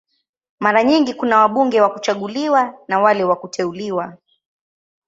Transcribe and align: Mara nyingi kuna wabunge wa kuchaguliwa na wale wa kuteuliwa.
Mara 0.59 0.83
nyingi 0.83 1.13
kuna 1.13 1.37
wabunge 1.37 1.81
wa 1.81 1.89
kuchaguliwa 1.89 2.75
na 2.87 2.99
wale 2.99 3.23
wa 3.23 3.35
kuteuliwa. 3.35 4.17